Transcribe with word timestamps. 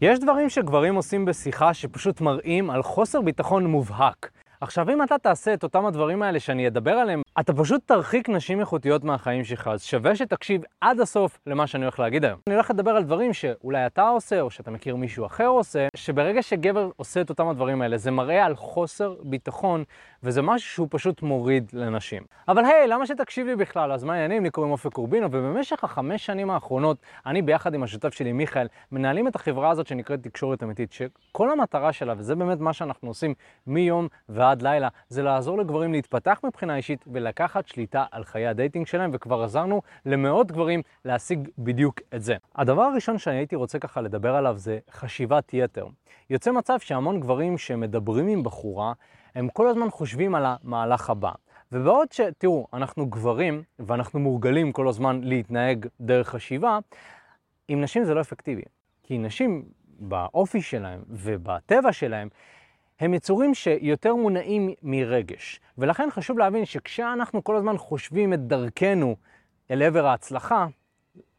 יש 0.00 0.18
דברים 0.18 0.48
שגברים 0.48 0.94
עושים 0.94 1.24
בשיחה 1.24 1.74
שפשוט 1.74 2.20
מראים 2.20 2.70
על 2.70 2.82
חוסר 2.82 3.20
ביטחון 3.20 3.66
מובהק. 3.66 4.30
עכשיו, 4.62 4.90
אם 4.90 5.02
אתה 5.02 5.18
תעשה 5.18 5.54
את 5.54 5.62
אותם 5.62 5.86
הדברים 5.86 6.22
האלה 6.22 6.40
שאני 6.40 6.68
אדבר 6.68 6.90
עליהם, 6.90 7.22
אתה 7.40 7.54
פשוט 7.54 7.82
תרחיק 7.86 8.28
נשים 8.28 8.60
איכותיות 8.60 9.04
מהחיים 9.04 9.44
שלך, 9.44 9.68
אז 9.68 9.82
שווה 9.82 10.16
שתקשיב 10.16 10.62
עד 10.80 11.00
הסוף 11.00 11.38
למה 11.46 11.66
שאני 11.66 11.84
הולך 11.84 11.98
להגיד 11.98 12.24
היום. 12.24 12.38
אני 12.46 12.54
הולך 12.54 12.70
לדבר 12.70 12.90
על 12.90 13.02
דברים 13.02 13.32
שאולי 13.32 13.86
אתה 13.86 14.08
עושה, 14.08 14.40
או 14.40 14.50
שאתה 14.50 14.70
מכיר 14.70 14.96
מישהו 14.96 15.26
אחר 15.26 15.46
עושה, 15.46 15.86
שברגע 15.96 16.42
שגבר 16.42 16.90
עושה 16.96 17.20
את 17.20 17.30
אותם 17.30 17.48
הדברים 17.48 17.82
האלה, 17.82 17.96
זה 17.96 18.10
מראה 18.10 18.44
על 18.44 18.56
חוסר 18.56 19.14
ביטחון, 19.22 19.84
וזה 20.22 20.42
משהו 20.42 20.70
שהוא 20.70 20.88
פשוט 20.90 21.22
מוריד 21.22 21.70
לנשים. 21.72 22.22
אבל 22.48 22.64
היי, 22.64 22.86
למה 22.86 23.06
שתקשיב 23.06 23.46
לי 23.46 23.56
בכלל? 23.56 23.92
אז 23.92 24.04
מה 24.04 24.12
העניינים? 24.12 24.42
לי 24.42 24.50
קוראים 24.50 24.72
אופק 24.72 24.92
קורבינו, 24.92 25.26
ובמשך 25.26 25.84
החמש 25.84 26.26
שנים 26.26 26.50
האחרונות, 26.50 26.96
אני 27.26 27.42
ביחד 27.42 27.74
עם 27.74 27.82
השותף 27.82 28.14
שלי, 28.14 28.32
מיכאל, 28.32 28.66
מנהלים 28.92 29.28
את 29.28 29.36
החברה 29.36 29.70
הזאת 29.70 29.86
שנקראת 29.86 30.22
תקשורת 30.22 30.62
אמיתית, 30.62 30.92
שכל 30.92 31.50
המטרה 31.50 31.92
שלה, 31.92 32.14
וזה 32.16 32.34
באמת 32.34 32.60
מה 32.60 32.72
שאנחנו 32.72 33.08
עושים 33.08 33.34
מיום 33.66 34.08
ועד 34.28 34.49
לילה, 34.62 34.88
זה 35.08 35.22
לעזור 35.22 35.58
לגברים 35.58 35.92
להתפתח 35.92 36.40
מבחינה 36.44 36.76
אישית 36.76 37.04
ולקחת 37.12 37.66
שליטה 37.66 38.04
על 38.10 38.24
חיי 38.24 38.46
ה 38.46 38.52
dating 38.52 38.86
שלהם, 38.86 39.10
וכבר 39.14 39.42
עזרנו 39.42 39.82
למאות 40.06 40.52
גברים 40.52 40.82
להשיג 41.04 41.48
בדיוק 41.58 42.00
את 42.14 42.22
זה. 42.22 42.36
הדבר 42.56 42.82
הראשון 42.82 43.18
שאני 43.18 43.36
הייתי 43.36 43.56
רוצה 43.56 43.78
ככה 43.78 44.00
לדבר 44.00 44.34
עליו 44.34 44.58
זה 44.58 44.78
חשיבת 44.90 45.54
יתר. 45.54 45.86
יוצא 46.30 46.52
מצב 46.52 46.78
שהמון 46.78 47.20
גברים 47.20 47.58
שמדברים 47.58 48.28
עם 48.28 48.42
בחורה, 48.42 48.92
הם 49.34 49.48
כל 49.48 49.68
הזמן 49.68 49.90
חושבים 49.90 50.34
על 50.34 50.44
המהלך 50.46 51.10
הבא. 51.10 51.30
ובעוד 51.72 52.12
ש... 52.12 52.20
תראו, 52.38 52.66
אנחנו 52.72 53.06
גברים, 53.06 53.62
ואנחנו 53.78 54.20
מורגלים 54.20 54.72
כל 54.72 54.88
הזמן 54.88 55.20
להתנהג 55.24 55.86
דרך 56.00 56.28
חשיבה, 56.28 56.78
עם 57.68 57.80
נשים 57.80 58.04
זה 58.04 58.14
לא 58.14 58.20
אפקטיבי. 58.20 58.62
כי 59.02 59.18
נשים, 59.18 59.64
באופי 59.98 60.62
שלהם 60.62 61.00
ובטבע 61.08 61.92
שלהם, 61.92 62.28
הם 63.00 63.14
יצורים 63.14 63.54
שיותר 63.54 64.14
מונעים 64.14 64.70
מרגש. 64.82 65.60
ולכן 65.78 66.08
חשוב 66.10 66.38
להבין 66.38 66.64
שכשאנחנו 66.64 67.44
כל 67.44 67.56
הזמן 67.56 67.78
חושבים 67.78 68.32
את 68.32 68.46
דרכנו 68.46 69.16
אל 69.70 69.82
עבר 69.82 70.06
ההצלחה, 70.06 70.66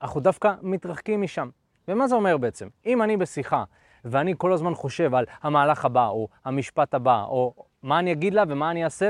אנחנו 0.01 0.21
דווקא 0.21 0.53
מתרחקים 0.61 1.21
משם. 1.21 1.49
ומה 1.87 2.07
זה 2.07 2.15
אומר 2.15 2.37
בעצם? 2.37 2.67
אם 2.85 3.01
אני 3.01 3.17
בשיחה 3.17 3.63
ואני 4.05 4.33
כל 4.37 4.53
הזמן 4.53 4.73
חושב 4.73 5.15
על 5.15 5.25
המהלך 5.41 5.85
הבא, 5.85 6.07
או 6.07 6.27
המשפט 6.45 6.93
הבא, 6.93 7.23
או 7.23 7.53
מה 7.83 7.99
אני 7.99 8.11
אגיד 8.11 8.33
לה 8.33 8.43
ומה 8.47 8.71
אני 8.71 8.83
אעשה, 8.83 9.09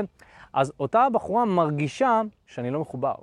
אז 0.52 0.72
אותה 0.80 1.06
בחורה 1.12 1.44
מרגישה 1.44 2.22
שאני 2.46 2.70
לא 2.70 2.80
מחובר. 2.80 3.14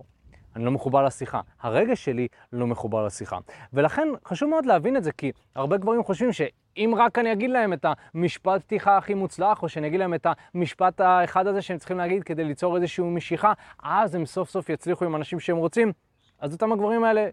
אני 0.60 0.66
לא 0.66 0.72
מחובר 0.72 1.04
לשיחה. 1.04 1.42
הרגש 1.62 2.06
שלי 2.06 2.28
לא 2.54 2.68
מחובר 2.68 3.06
לשיחה. 3.06 3.38
ולכן 3.74 4.08
חשוב 4.26 4.50
מאוד 4.50 4.66
להבין 4.66 4.98
את 4.98 5.04
זה, 5.04 5.12
כי 5.12 5.32
הרבה 5.56 5.78
גברים 5.78 6.04
חושבים 6.04 6.34
שאם 6.34 6.94
רק 6.98 7.20
אני 7.20 7.32
אגיד 7.32 7.50
להם 7.50 7.74
את 7.74 7.86
המשפט 8.14 8.62
פתיחה 8.62 8.98
הכי 8.98 9.14
מוצלח, 9.14 9.64
או 9.64 9.70
שאני 9.70 9.88
אגיד 9.88 10.00
להם 10.00 10.14
את 10.14 10.28
המשפט 10.54 11.02
האחד 11.02 11.48
הזה 11.48 11.62
שהם 11.62 11.78
צריכים 11.78 11.98
להגיד 11.98 12.24
כדי 12.24 12.44
ליצור 12.44 12.76
איזושהי 12.76 13.04
משיכה, 13.04 13.54
אז 13.84 14.16
הם 14.16 14.26
סוף 14.26 14.50
סוף 14.50 14.70
יצליחו 14.70 15.06
עם 15.06 15.16
אנשים 15.16 15.40
שהם 15.40 15.58
רוצים. 15.58 15.92
אז 16.40 16.54
אותם 16.54 16.72
הגברים 16.72 17.04
האלה 17.04 17.28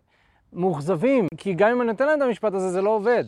מאוכזבים, 0.52 1.26
כי 1.36 1.54
גם 1.54 1.70
אם 1.70 1.80
אני 1.80 1.90
נותן 1.90 2.06
להם 2.06 2.18
את 2.18 2.26
המשפט 2.26 2.54
הזה, 2.54 2.68
זה 2.68 2.82
לא 2.82 2.90
עובד. 2.90 3.24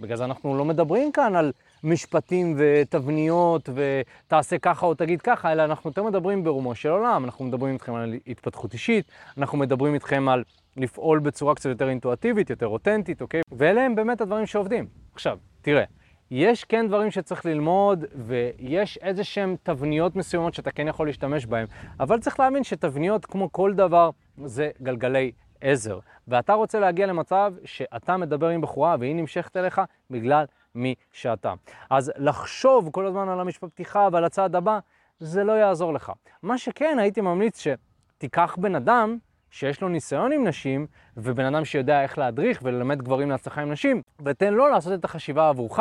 בגלל 0.00 0.16
זה 0.16 0.24
אנחנו 0.24 0.58
לא 0.58 0.64
מדברים 0.64 1.12
כאן 1.12 1.36
על 1.36 1.52
משפטים 1.84 2.56
ותבניות 2.58 3.68
ותעשה 3.74 4.58
ככה 4.58 4.86
או 4.86 4.94
תגיד 4.94 5.22
ככה, 5.22 5.52
אלא 5.52 5.64
אנחנו 5.64 5.90
יותר 5.90 6.02
מדברים 6.02 6.44
ברומו 6.44 6.74
של 6.74 6.88
עולם, 6.88 7.24
אנחנו 7.24 7.44
מדברים 7.44 7.74
איתכם 7.74 7.94
על 7.94 8.14
התפתחות 8.26 8.72
אישית, 8.72 9.12
אנחנו 9.38 9.58
מדברים 9.58 9.94
איתכם 9.94 10.28
על 10.28 10.44
לפעול 10.76 11.18
בצורה 11.18 11.54
קצת 11.54 11.68
יותר 11.68 11.88
אינטואטיבית, 11.88 12.50
יותר 12.50 12.66
אותנטית, 12.66 13.22
אוקיי? 13.22 13.40
ואלה 13.52 13.82
הם 13.82 13.94
באמת 13.94 14.20
הדברים 14.20 14.46
שעובדים. 14.46 14.86
עכשיו, 15.14 15.38
תראה, 15.62 15.84
יש 16.30 16.64
כן 16.64 16.88
דברים 16.88 17.10
שצריך 17.10 17.46
ללמוד, 17.46 18.04
ויש 18.14 18.98
איזה 19.02 19.24
שהם 19.24 19.56
תבניות 19.62 20.16
מסוימות 20.16 20.54
שאתה 20.54 20.70
כן 20.70 20.88
יכול 20.88 21.06
להשתמש 21.06 21.46
בהן, 21.46 21.66
אבל 22.00 22.18
צריך 22.18 22.40
להבין 22.40 22.64
שתבניות, 22.64 23.26
כמו 23.26 23.52
כל 23.52 23.74
דבר, 23.74 24.10
זה 24.44 24.70
גלגלי 24.82 25.32
עזר. 25.60 25.98
ואתה 26.28 26.52
רוצה 26.52 26.80
להגיע 26.80 27.06
למצב 27.06 27.54
שאתה 27.64 28.16
מדבר 28.16 28.48
עם 28.48 28.60
בחורה 28.60 28.96
והיא 29.00 29.14
נמשכת 29.14 29.56
אליך 29.56 29.80
בגלל 30.10 30.44
מי 30.74 30.94
שאתה. 31.12 31.54
אז 31.90 32.12
לחשוב 32.16 32.90
כל 32.92 33.06
הזמן 33.06 33.28
על 33.28 33.40
המשפט 33.40 33.68
פתיחה 33.68 34.08
ועל 34.12 34.24
הצעד 34.24 34.56
הבא, 34.56 34.78
זה 35.18 35.44
לא 35.44 35.52
יעזור 35.52 35.94
לך. 35.94 36.12
מה 36.42 36.58
שכן, 36.58 36.98
הייתי 37.00 37.20
ממליץ 37.20 37.66
שתיקח 37.66 38.56
בן 38.58 38.74
אדם 38.74 39.18
שיש 39.50 39.80
לו 39.80 39.88
ניסיון 39.88 40.32
עם 40.32 40.46
נשים, 40.46 40.86
ובן 41.16 41.54
אדם 41.54 41.64
שיודע 41.64 42.02
איך 42.02 42.18
להדריך 42.18 42.60
וללמד 42.62 43.02
גברים 43.02 43.30
להצלחה 43.30 43.62
עם 43.62 43.72
נשים, 43.72 44.02
ותן 44.24 44.54
לו 44.54 44.68
לעשות 44.68 44.92
את 44.92 45.04
החשיבה 45.04 45.48
עבורך. 45.48 45.80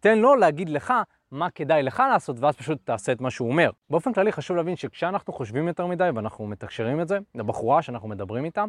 תן 0.00 0.18
לו 0.18 0.36
להגיד 0.36 0.68
לך 0.68 0.92
מה 1.30 1.50
כדאי 1.50 1.82
לך 1.82 2.02
לעשות, 2.12 2.36
ואז 2.40 2.56
פשוט 2.56 2.78
תעשה 2.84 3.12
את 3.12 3.20
מה 3.20 3.30
שהוא 3.30 3.48
אומר. 3.48 3.70
באופן 3.90 4.12
כללי 4.12 4.32
חשוב 4.32 4.56
להבין 4.56 4.76
שכשאנחנו 4.76 5.32
חושבים 5.32 5.68
יותר 5.68 5.86
מדי 5.86 6.10
ואנחנו 6.14 6.46
מתקשרים 6.46 7.00
את 7.00 7.08
זה, 7.08 7.18
לבחורה 7.34 7.82
שאנחנו 7.82 8.08
מדברים 8.08 8.44
איתה, 8.44 8.64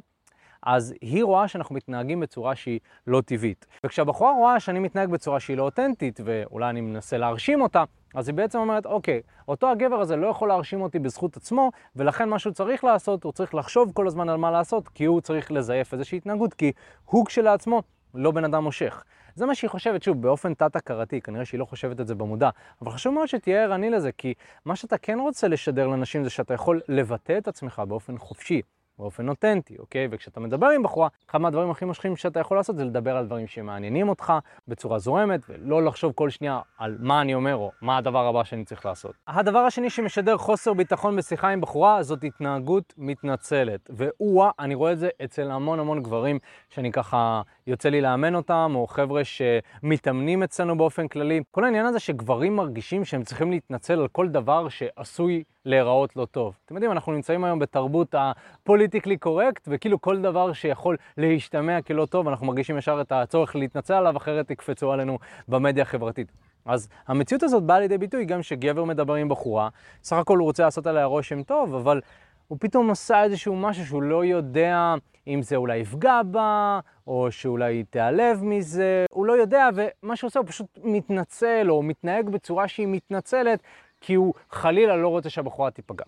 אז 0.64 0.94
היא 1.02 1.24
רואה 1.24 1.48
שאנחנו 1.48 1.76
מתנהגים 1.76 2.20
בצורה 2.20 2.56
שהיא 2.56 2.80
לא 3.08 3.22
טבעית. 3.22 3.66
וכשהבחורה 3.84 4.34
רואה 4.34 4.60
שאני 4.60 4.80
מתנהג 4.80 5.10
בצורה 5.10 5.40
שהיא 5.40 5.58
לא 5.58 5.64
אותנטית, 5.64 6.20
ואולי 6.24 6.70
אני 6.70 6.82
מנסה 6.82 7.18
להרשים 7.18 7.62
אותה, 7.62 7.84
אז 8.16 8.28
היא 8.28 8.36
בעצם 8.36 8.60
אומרת, 8.60 8.86
אוקיי, 8.86 9.22
אותו 9.48 9.72
הגבר 9.72 9.96
הזה 10.02 10.16
לא 10.16 10.28
יכול 10.28 10.48
להרשים 10.48 10.82
אותי 10.82 11.00
בזכות 11.00 11.38
עצמו, 11.38 11.72
ולכן 11.96 12.30
מה 12.30 12.40
שהוא 12.40 12.54
צריך 12.54 12.84
לעשות, 12.84 13.24
הוא 13.24 13.32
צריך 13.32 13.56
לחשוב 13.56 13.92
כל 13.94 14.08
הזמן 14.08 14.30
על 14.30 14.38
מה 14.38 14.52
לעשות, 14.52 14.88
כי 14.88 15.06
הוא 15.06 15.22
צריך 15.22 15.52
לזייף 15.52 15.94
איזושהי 15.94 16.18
התנהגות, 16.18 16.54
כי 16.54 16.72
הוא 17.06 17.26
כשלעצמו 17.26 17.82
לא 18.14 18.32
בן 18.32 18.46
אדם 18.46 18.64
מושך. 18.64 19.04
זה 19.36 19.46
מה 19.46 19.56
שהיא 19.56 19.70
חושבת, 19.70 20.04
שוב, 20.04 20.22
באופן 20.22 20.54
תת-הכרתי, 20.54 21.22
כנראה 21.22 21.46
שהיא 21.46 21.60
לא 21.60 21.66
חושבת 21.66 22.00
את 22.00 22.08
זה 22.08 22.16
במודע, 22.16 22.50
אבל 22.82 22.92
חשוב 22.92 23.14
מאוד 23.14 23.28
שתהיה 23.28 23.64
ערני 23.64 23.90
לזה, 23.90 24.12
כי 24.12 24.34
מה 24.66 24.76
שאתה 24.76 24.98
כן 24.98 25.20
רוצה 25.20 25.48
לשדר 25.48 25.88
לנשים 25.88 26.24
זה 26.24 26.30
שאתה 26.30 26.54
יכול 26.54 26.82
לבטא 26.88 27.38
את 27.38 27.48
עצמך 27.48 27.82
באופן 27.88 28.18
חופשי. 28.18 28.62
באופן 29.00 29.30
אותנטי, 29.30 29.78
אוקיי? 29.80 30.08
וכשאתה 30.12 30.40
מדבר 30.40 30.68
עם 30.68 30.84
בחורה, 30.84 31.08
אחד 31.30 31.42
מהדברים 31.42 31.72
הכי 31.72 31.86
מושכים 31.86 32.16
שאתה 32.16 32.40
יכול 32.40 32.58
לעשות 32.58 32.78
זה 32.78 32.86
לדבר 32.86 33.18
על 33.18 33.26
דברים 33.26 33.48
שמעניינים 33.48 34.10
אותך 34.10 34.34
בצורה 34.68 35.00
זורמת, 35.00 35.42
ולא 35.50 35.84
לחשוב 35.84 36.12
כל 36.16 36.30
שנייה 36.30 36.60
על 36.78 36.98
מה 37.00 37.22
אני 37.22 37.34
אומר 37.34 37.56
או 37.56 37.72
מה 37.82 37.98
הדבר 37.98 38.28
הבא 38.28 38.44
שאני 38.44 38.66
צריך 38.66 38.86
לעשות. 38.86 39.16
הדבר 39.28 39.60
השני 39.60 39.90
שמשדר 39.90 40.38
חוסר 40.38 40.74
ביטחון 40.74 41.16
בשיחה 41.16 41.50
עם 41.50 41.62
בחורה 41.62 42.04
זאת 42.04 42.24
התנהגות 42.24 42.94
מתנצלת. 42.98 43.90
והוא, 43.94 44.46
אני 44.60 44.76
רואה 44.76 44.92
את 44.92 45.00
זה 45.00 45.10
אצל 45.24 45.52
המון 45.52 45.80
המון 45.80 46.04
גברים 46.04 46.40
שאני 46.70 46.92
ככה 46.92 47.42
יוצא 47.68 47.90
לי 47.90 48.02
לאמן 48.02 48.36
אותם, 48.36 48.72
או 48.76 48.88
חבר'ה 48.88 49.22
שמתאמנים 49.24 50.44
אצלנו 50.44 50.78
באופן 50.78 51.08
כללי. 51.08 51.42
כל 51.52 51.64
העניין 51.64 51.86
הזה 51.86 52.00
שגברים 52.00 52.56
מרגישים 52.56 53.06
שהם 53.06 53.24
צריכים 53.24 53.52
להתנצל 53.52 54.00
על 54.00 54.08
כל 54.08 54.28
דבר 54.28 54.70
שעשוי 54.70 55.44
להיראות 55.66 56.16
לא 56.16 56.26
טוב. 56.26 56.58
אתם 56.66 56.76
יודעים, 56.76 56.92
אנחנו 56.92 57.12
נמצאים 57.12 57.44
היום 57.44 57.60
בתרבות 57.60 58.16
הפוליטיקלי 58.18 59.18
קורקט, 59.18 59.68
וכאילו 59.72 60.02
כל 60.02 60.22
דבר 60.22 60.54
שיכול 60.54 60.98
להשתמע 61.18 61.82
כלא 61.82 62.06
טוב, 62.06 62.28
אנחנו 62.28 62.48
מרגישים 62.48 62.78
ישר 62.78 63.02
את 63.02 63.12
הצורך 63.12 63.56
להתנצל 63.56 63.94
עליו, 63.94 64.18
אחרת 64.18 64.52
יקפצו 64.52 64.92
עלינו 64.92 65.18
במדיה 65.48 65.84
החברתית. 65.84 66.32
אז 66.66 66.90
המציאות 67.08 67.44
הזאת 67.44 67.64
באה 67.64 67.80
לידי 67.80 67.98
ביטוי 67.98 68.26
גם 68.26 68.44
שגבר 68.44 68.84
מדבר 68.84 69.14
עם 69.14 69.30
בחורה, 69.30 69.70
סך 70.04 70.18
הכל 70.18 70.38
הוא 70.38 70.46
רוצה 70.46 70.64
לעשות 70.64 70.88
עליה 70.88 71.06
רושם 71.06 71.44
טוב, 71.44 71.76
אבל 71.76 72.02
הוא 72.48 72.58
פתאום 72.62 72.92
עשה 72.92 73.24
איזשהו 73.24 73.56
משהו 73.56 73.86
שהוא 73.86 74.04
לא 74.04 74.26
יודע 74.26 74.96
אם 75.28 75.42
זה 75.42 75.56
אולי 75.56 75.78
יפגע 75.78 76.22
בה, 76.24 76.80
או 77.08 77.28
שאולי 77.32 77.84
תיעלב 77.84 78.44
מזה, 78.44 79.06
הוא 79.12 79.26
לא 79.26 79.34
יודע, 79.34 79.70
ומה 79.76 80.16
שהוא 80.16 80.28
עושה 80.28 80.40
הוא 80.40 80.48
פשוט 80.48 80.80
מתנצל, 80.84 81.66
או 81.70 81.84
מתנהג 81.84 82.30
בצורה 82.30 82.68
שהיא 82.68 82.88
מתנצלת, 82.88 83.60
כי 84.06 84.14
הוא 84.14 84.34
חלילה 84.52 84.96
לא 84.96 85.08
רוצה 85.08 85.30
שהבחורה 85.30 85.72
תיפגע. 85.72 86.06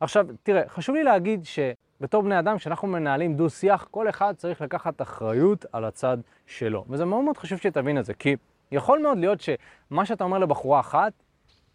עכשיו, 0.00 0.26
תראה, 0.42 0.68
חשוב 0.68 0.94
לי 0.94 1.04
להגיד 1.04 1.44
שבתור 1.44 2.22
בני 2.22 2.38
אדם, 2.38 2.58
כשאנחנו 2.58 2.88
מנהלים 2.88 3.34
דו-שיח, 3.34 3.86
כל 3.90 4.08
אחד 4.08 4.34
צריך 4.36 4.60
לקחת 4.60 5.02
אחריות 5.02 5.64
על 5.72 5.84
הצד 5.84 6.18
שלו. 6.46 6.84
וזה 6.88 7.04
מאוד 7.04 7.24
מאוד 7.24 7.36
חשוב 7.36 7.58
שתבין 7.58 7.98
את 7.98 8.04
זה, 8.04 8.14
כי 8.14 8.36
יכול 8.72 8.98
מאוד 8.98 9.18
להיות 9.18 9.40
שמה 9.40 10.06
שאתה 10.06 10.24
אומר 10.24 10.38
לבחורה 10.38 10.80
אחת, 10.80 11.12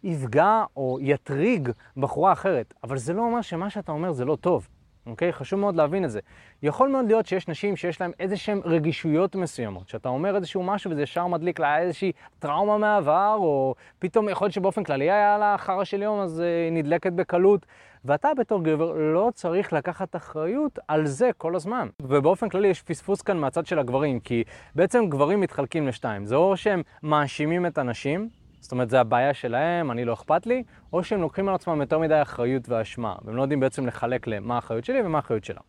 יפגע 0.04 0.64
או 0.76 0.98
יטריג 1.00 1.68
בחורה 1.96 2.32
אחרת, 2.32 2.74
אבל 2.84 2.98
זה 2.98 3.12
לא 3.12 3.22
אומר 3.22 3.42
שמה 3.42 3.70
שאתה 3.70 3.92
אומר 3.92 4.12
זה 4.12 4.24
לא 4.24 4.36
טוב. 4.36 4.68
אוקיי? 5.06 5.32
חשוב 5.32 5.60
מאוד 5.60 5.76
להבין 5.76 6.04
את 6.04 6.10
זה. 6.10 6.20
יכול 6.62 6.88
מאוד 6.88 7.06
להיות 7.06 7.26
שיש 7.26 7.48
נשים 7.48 7.76
שיש 7.76 8.00
להן 8.00 8.10
איזה 8.20 8.36
שהן 8.36 8.60
רגישויות 8.64 9.36
מסוימות, 9.36 9.88
שאתה 9.88 10.08
אומר 10.08 10.36
איזשהו 10.36 10.62
משהו 10.62 10.90
וזה 10.90 11.02
ישר 11.02 11.26
מדליק 11.26 11.58
לה 11.58 11.78
איזושהי 11.78 12.12
טראומה 12.38 12.78
מהעבר, 12.78 13.36
או 13.38 13.74
פתאום 13.98 14.28
יכול 14.28 14.44
להיות 14.44 14.54
שבאופן 14.54 14.84
כללי 14.84 15.10
היה 15.10 15.38
לה 15.38 15.56
חרא 15.58 15.84
של 15.84 16.02
יום, 16.02 16.20
אז 16.20 16.40
היא 16.40 16.70
uh, 16.70 16.74
נדלקת 16.74 17.12
בקלות. 17.12 17.66
ואתה 18.04 18.28
בתור 18.38 18.64
גבר 18.64 18.92
לא 18.92 19.30
צריך 19.34 19.72
לקחת 19.72 20.16
אחריות 20.16 20.78
על 20.88 21.06
זה 21.06 21.30
כל 21.36 21.56
הזמן. 21.56 21.88
ובאופן 22.02 22.48
כללי 22.48 22.68
יש 22.68 22.82
פספוס 22.82 23.22
כאן 23.22 23.38
מהצד 23.38 23.66
של 23.66 23.78
הגברים, 23.78 24.20
כי 24.20 24.44
בעצם 24.74 25.08
גברים 25.08 25.40
מתחלקים 25.40 25.88
לשתיים. 25.88 26.26
זה 26.26 26.36
או 26.36 26.56
שהם 26.56 26.82
מאשימים 27.02 27.66
את 27.66 27.78
הנשים, 27.78 28.28
זאת 28.66 28.72
אומרת, 28.72 28.90
זה 28.90 29.00
הבעיה 29.00 29.34
שלהם, 29.34 29.90
אני 29.90 30.04
לא 30.04 30.12
אכפת 30.12 30.46
לי, 30.46 30.62
או 30.92 31.04
שהם 31.04 31.20
לוקחים 31.20 31.48
על 31.48 31.54
עצמם 31.54 31.80
יותר 31.80 31.98
מדי 31.98 32.22
אחריות 32.22 32.68
ואשמה, 32.68 33.14
והם 33.24 33.36
לא 33.36 33.42
יודעים 33.42 33.60
בעצם 33.60 33.86
לחלק 33.86 34.26
למה 34.26 34.54
האחריות 34.54 34.84
שלי 34.84 35.02
ומה 35.02 35.18
האחריות 35.18 35.44
שלה. 35.44 35.60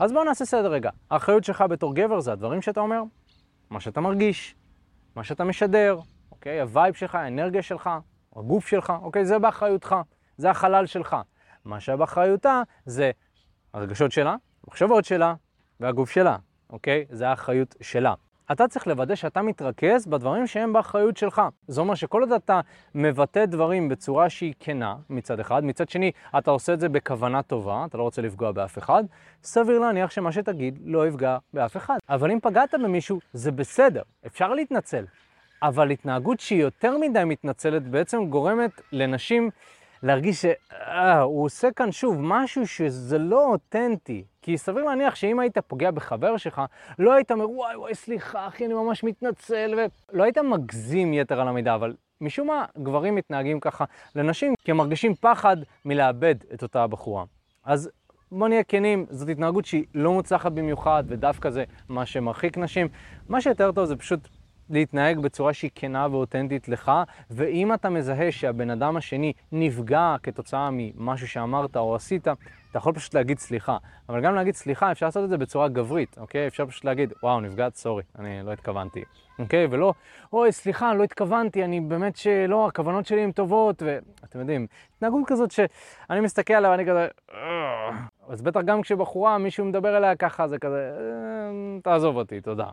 אז 0.00 0.12
בואו 0.12 0.24
נעשה 0.24 0.44
סדר 0.44 0.72
רגע. 0.72 0.90
האחריות 1.10 1.44
שלך 1.44 1.64
בתור 1.70 1.94
גבר 1.94 2.20
זה 2.20 2.32
הדברים 2.32 2.62
שאתה 2.62 2.80
אומר, 2.80 3.02
מה 3.70 3.80
שאתה 3.80 4.00
מרגיש, 4.00 4.54
מה 5.16 5.24
שאתה 5.24 5.44
משדר, 5.44 5.98
אוקיי? 6.32 6.60
ה 6.60 6.67
vibe 6.67 6.94
שלך, 6.94 7.14
האנרגיה 7.14 7.62
שלך, 7.62 7.90
הגוף 8.36 8.66
שלך, 8.66 8.92
אוקיי? 9.02 9.24
זה 9.24 9.38
באחריותך, 9.38 9.96
זה 10.36 10.50
החלל 10.50 10.86
שלך. 10.86 11.16
מה 11.64 11.80
שבאחריותה 11.80 12.62
זה 12.86 13.10
הרגשות 13.74 14.12
שלה, 14.12 14.36
המחשבות 14.66 15.04
שלה 15.04 15.34
והגוף 15.80 16.10
שלה, 16.10 16.36
אוקיי? 16.70 17.04
זה 17.10 17.28
האחריות 17.28 17.74
שלה. 17.80 18.14
אתה 18.52 18.68
צריך 18.68 18.86
לוודא 18.86 19.14
שאתה 19.14 19.42
מתרכז 19.42 20.06
בדברים 20.06 20.46
שהם 20.46 20.72
באחריות 20.72 21.16
שלך. 21.16 21.42
זה 21.68 21.80
אומר 21.80 21.94
שכל 21.94 22.20
עוד 22.20 22.32
אתה 22.32 22.60
מבטא 22.94 23.44
דברים 23.44 23.88
בצורה 23.88 24.30
שהיא 24.30 24.54
כנה 24.60 24.94
מצד 25.10 25.40
אחד, 25.40 25.64
מצד 25.64 25.88
שני 25.88 26.10
אתה 26.38 26.50
עושה 26.50 26.74
את 26.74 26.80
זה 26.80 26.88
בכוונה 26.88 27.42
טובה, 27.42 27.84
אתה 27.88 27.98
לא 27.98 28.02
רוצה 28.02 28.22
לפגוע 28.22 28.52
באף 28.52 28.78
אחד, 28.78 29.04
סביר 29.42 29.78
להניח 29.78 30.10
שמה 30.10 30.32
שתגיד 30.32 30.78
לא 30.84 31.08
יפגע 31.08 31.38
באף 31.54 31.76
אחד. 31.76 31.96
אבל 32.08 32.30
אם 32.30 32.38
פגעת 32.42 32.74
במישהו, 32.74 33.20
זה 33.32 33.52
בסדר, 33.52 34.02
אפשר 34.26 34.54
להתנצל. 34.54 35.04
אבל 35.62 35.90
התנהגות 35.90 36.40
שהיא 36.40 36.62
יותר 36.62 36.98
מדי 36.98 37.24
מתנצלת 37.26 37.82
בעצם 37.82 38.24
גורמת 38.24 38.80
לנשים 38.92 39.50
להרגיש 40.02 40.44
שהוא 40.44 41.44
עושה 41.44 41.68
כאן 41.76 41.92
שוב 41.92 42.16
משהו 42.20 42.66
שזה 42.66 43.18
לא 43.18 43.46
אותנטי. 43.46 44.24
כי 44.42 44.58
סביר 44.58 44.84
להניח 44.84 45.14
שאם 45.14 45.40
היית 45.40 45.58
פוגע 45.58 45.90
בחבר 45.90 46.36
שלך, 46.36 46.62
לא 46.98 47.12
היית 47.12 47.32
אומר, 47.32 47.50
וואי 47.50 47.76
וואי, 47.76 47.94
סליחה, 47.94 48.48
אחי, 48.48 48.66
אני 48.66 48.74
ממש 48.74 49.04
מתנצל, 49.04 49.74
ולא 50.12 50.22
היית 50.22 50.38
מגזים 50.38 51.14
יתר 51.14 51.40
על 51.40 51.48
המידה, 51.48 51.74
אבל 51.74 51.94
משום 52.20 52.46
מה 52.46 52.64
גברים 52.78 53.14
מתנהגים 53.14 53.60
ככה 53.60 53.84
לנשים, 54.16 54.54
כי 54.64 54.70
הם 54.70 54.76
מרגישים 54.76 55.14
פחד 55.14 55.56
מלאבד 55.84 56.34
את 56.54 56.62
אותה 56.62 56.82
הבחורה. 56.82 57.24
אז 57.64 57.90
בוא 58.32 58.48
נהיה 58.48 58.62
כנים, 58.62 59.06
זאת 59.10 59.28
התנהגות 59.28 59.64
שהיא 59.64 59.84
לא 59.94 60.12
מוצלחת 60.12 60.52
במיוחד, 60.52 61.04
ודווקא 61.08 61.50
זה 61.50 61.64
מה 61.88 62.06
שמרחיק 62.06 62.58
נשים. 62.58 62.88
מה 63.28 63.40
שיותר 63.40 63.72
טוב 63.72 63.84
זה 63.84 63.96
פשוט 63.96 64.28
להתנהג 64.70 65.18
בצורה 65.18 65.52
שהיא 65.52 65.70
כנה 65.74 66.06
ואותנטית 66.10 66.68
לך, 66.68 66.92
ואם 67.30 67.74
אתה 67.74 67.90
מזהה 67.90 68.32
שהבן 68.32 68.70
אדם 68.70 68.96
השני 68.96 69.32
נפגע 69.52 70.16
כתוצאה 70.22 70.68
ממשהו 70.72 71.28
שאמרת 71.28 71.76
או 71.76 71.94
עשית, 71.94 72.28
אתה 72.70 72.78
יכול 72.78 72.94
פשוט 72.94 73.14
להגיד 73.14 73.38
סליחה. 73.38 73.76
אבל 74.08 74.20
גם 74.20 74.34
להגיד 74.34 74.54
סליחה, 74.54 74.92
אפשר 74.92 75.06
לעשות 75.06 75.24
את 75.24 75.28
זה 75.28 75.38
בצורה 75.38 75.68
גברית, 75.68 76.18
אוקיי? 76.18 76.46
אפשר 76.46 76.66
פשוט 76.66 76.84
להגיד, 76.84 77.12
וואו, 77.22 77.40
נפגעת, 77.40 77.74
סורי, 77.74 78.02
אני 78.18 78.40
לא 78.44 78.52
התכוונתי. 78.52 79.02
אוקיי? 79.38 79.66
ולא, 79.70 79.94
אוי, 80.32 80.52
סליחה, 80.52 80.94
לא 80.94 81.02
התכוונתי, 81.02 81.64
אני 81.64 81.80
באמת 81.80 82.16
שלא, 82.16 82.66
הכוונות 82.66 83.06
שלי 83.06 83.20
הן 83.20 83.32
טובות, 83.32 83.82
ואתם 83.86 84.38
יודעים, 84.38 84.66
התנהגות 84.96 85.22
כזאת 85.26 85.50
שאני 85.50 86.20
מסתכל 86.20 86.54
עליה 86.54 86.70
ואני 86.70 86.86
כזה, 86.86 87.08
אז 88.28 88.42
בטח 88.42 88.60
גם 88.60 88.82
כשבחורה, 88.82 89.38
מישהו 89.38 89.64
מדבר 89.64 89.96
אליה 89.96 90.16
ככה, 90.16 90.48
זה 90.48 90.58
כזה, 90.58 90.92
תעזוב 91.82 92.16
אותי, 92.16 92.40
תודה. 92.40 92.66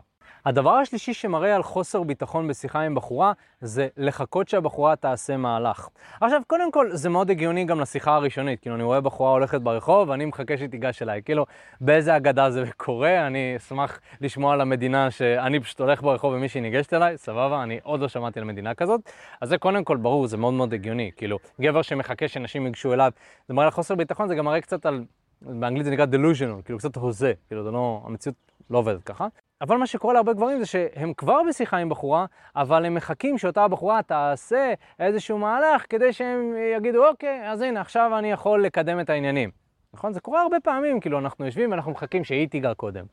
הדבר 0.46 0.70
השלישי 0.70 1.14
שמראה 1.14 1.56
על 1.56 1.62
חוסר 1.62 2.02
ביטחון 2.02 2.48
בשיחה 2.48 2.80
עם 2.80 2.94
בחורה, 2.94 3.32
זה 3.60 3.88
לחכות 3.96 4.48
שהבחורה 4.48 4.96
תעשה 4.96 5.36
מהלך. 5.36 5.88
עכשיו, 6.20 6.42
קודם 6.46 6.72
כל, 6.72 6.88
זה 6.92 7.08
מאוד 7.08 7.30
הגיוני 7.30 7.64
גם 7.64 7.80
לשיחה 7.80 8.14
הראשונית. 8.14 8.60
כאילו, 8.60 8.74
אני 8.74 8.84
רואה 8.84 9.00
בחורה 9.00 9.30
הולכת 9.30 9.60
ברחוב, 9.60 10.08
ואני 10.08 10.24
מחכה 10.24 10.56
שהיא 10.56 10.68
תיגש 10.68 11.02
אליי. 11.02 11.22
כאילו, 11.22 11.46
באיזה 11.80 12.16
אגדה 12.16 12.50
זה 12.50 12.64
קורה? 12.76 13.26
אני 13.26 13.56
אשמח 13.56 14.00
לשמוע 14.20 14.52
על 14.52 14.60
המדינה 14.60 15.10
שאני 15.10 15.60
פשוט 15.60 15.80
הולך 15.80 16.02
ברחוב 16.02 16.34
ומישהי 16.34 16.60
ניגשת 16.60 16.94
אליי, 16.94 17.18
סבבה, 17.18 17.62
אני 17.62 17.80
עוד 17.82 18.00
לא 18.00 18.08
שמעתי 18.08 18.38
על 18.38 18.44
מדינה 18.44 18.74
כזאת. 18.74 19.00
אז 19.40 19.48
זה 19.48 19.58
קודם 19.58 19.84
כל 19.84 19.96
ברור, 19.96 20.26
זה 20.26 20.36
מאוד 20.36 20.54
מאוד 20.54 20.74
הגיוני. 20.74 21.10
כאילו, 21.16 21.38
גבר 21.60 21.82
שמחכה 21.82 22.28
שנשים 22.28 22.66
ייגשו 22.66 22.92
אליו, 22.92 23.12
זה 23.48 23.54
מראה 23.54 23.66
על 23.66 23.70
חוסר 23.70 23.94
ביטחון, 23.94 24.28
זה 24.28 24.34
גם 24.34 24.44
מראה 24.44 24.60
קצת 24.60 24.86
על... 24.86 25.04
באנגלית 25.42 25.84
זה 25.84 25.90
נקרא 25.90 26.06
delusional, 26.06 26.62
כאילו 26.64 26.78
קצת 26.78 26.96
הוזה, 26.96 27.32
כאילו 27.48 27.64
זה 27.64 27.70
לא, 27.70 28.02
המציאות 28.04 28.36
לא 28.70 28.78
עובדת 28.78 29.02
ככה. 29.02 29.26
אבל 29.60 29.76
מה 29.76 29.86
שקורה 29.86 30.14
להרבה 30.14 30.32
גברים 30.32 30.58
זה 30.58 30.66
שהם 30.66 31.14
כבר 31.14 31.40
בשיחה 31.48 31.76
עם 31.76 31.88
בחורה, 31.88 32.26
אבל 32.56 32.84
הם 32.84 32.94
מחכים 32.94 33.38
שאותה 33.38 33.64
הבחורה 33.64 34.02
תעשה 34.02 34.72
איזשהו 34.98 35.38
מהלך 35.38 35.84
כדי 35.88 36.12
שהם 36.12 36.54
יגידו, 36.76 37.08
אוקיי, 37.08 37.50
אז 37.50 37.60
הנה, 37.60 37.80
עכשיו 37.80 38.18
אני 38.18 38.32
יכול 38.32 38.64
לקדם 38.64 39.00
את 39.00 39.10
העניינים. 39.10 39.50
נכון? 39.94 40.12
זה 40.12 40.20
קורה 40.20 40.42
הרבה 40.42 40.60
פעמים, 40.60 41.00
כאילו, 41.00 41.18
אנחנו 41.18 41.46
יושבים 41.46 41.70
ואנחנו 41.70 41.92
מחכים 41.92 42.24
שהיא 42.24 42.48
תיגע 42.48 42.74
קודם. 42.74 43.04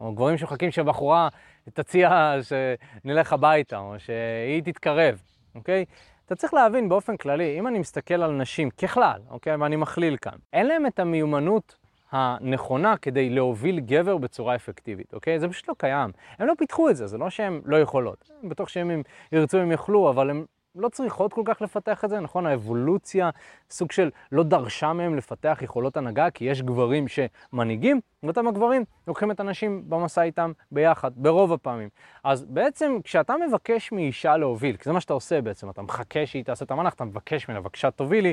או 0.00 0.14
גברים 0.14 0.38
שמחכים 0.38 0.70
שהבחורה 0.70 1.28
תציע 1.72 2.34
שנלך 2.42 3.32
הביתה, 3.32 3.78
או 3.78 3.94
שהיא 3.98 4.62
תתקרב, 4.62 5.22
אוקיי? 5.54 5.84
אתה 6.26 6.34
צריך 6.34 6.54
להבין 6.54 6.88
באופן 6.88 7.16
כללי, 7.16 7.58
אם 7.58 7.66
אני 7.66 7.78
מסתכל 7.78 8.22
על 8.22 8.32
נשים 8.32 8.70
ככלל, 8.70 9.20
אוקיי? 9.30 9.56
ואני 9.56 9.76
מכליל 9.76 10.16
כאן, 10.16 10.38
אין 10.52 10.66
להם 10.66 10.86
את 10.86 10.98
המיומנות 10.98 11.76
הנכונה 12.12 12.96
כדי 12.96 13.30
להוביל 13.30 13.80
גבר 13.80 14.16
בצורה 14.16 14.54
אפקטיבית, 14.54 15.14
אוקיי? 15.14 15.40
זה 15.40 15.48
פשוט 15.48 15.68
לא 15.68 15.74
קיים. 15.78 16.10
הם 16.38 16.46
לא 16.46 16.52
פיתחו 16.58 16.90
את 16.90 16.96
זה, 16.96 17.06
זה 17.06 17.18
לא 17.18 17.30
שהן 17.30 17.60
לא 17.64 17.76
יכולות. 17.76 18.30
בטוח 18.44 18.68
שאם 18.68 18.90
הם 18.90 19.02
ירצו 19.32 19.58
הם 19.58 19.70
יוכלו, 19.70 20.10
אבל 20.10 20.30
הם 20.30 20.44
לא 20.76 20.88
צריכות 20.88 21.32
כל 21.32 21.42
כך 21.44 21.62
לפתח 21.62 22.04
את 22.04 22.10
זה, 22.10 22.20
נכון? 22.20 22.46
האבולוציה 22.46 23.30
סוג 23.70 23.92
של 23.92 24.10
לא 24.32 24.42
דרשה 24.42 24.92
מהם 24.92 25.16
לפתח 25.16 25.58
יכולות 25.62 25.96
הנהגה, 25.96 26.30
כי 26.30 26.44
יש 26.44 26.62
גברים 26.62 27.06
שמנהיגים, 27.08 28.00
ואותם 28.22 28.48
הגברים 28.48 28.84
לוקחים 29.08 29.30
את 29.30 29.40
הנשים 29.40 29.82
במסע 29.88 30.22
איתם 30.22 30.52
ביחד, 30.72 31.10
ברוב 31.16 31.52
הפעמים. 31.52 31.88
אז 32.24 32.44
בעצם 32.44 32.98
כשאתה 33.04 33.34
מבקש 33.48 33.92
מאישה 33.92 34.36
להוביל, 34.36 34.76
כי 34.76 34.84
זה 34.84 34.92
מה 34.92 35.00
שאתה 35.00 35.12
עושה 35.12 35.40
בעצם, 35.40 35.70
אתה 35.70 35.82
מחכה 35.82 36.26
שהיא 36.26 36.44
תעשה 36.44 36.64
את 36.64 36.70
המנח, 36.70 36.94
אתה 36.94 37.04
מבקש 37.04 37.48
ממנה, 37.48 37.60
בבקשה 37.60 37.90
תובילי, 37.90 38.32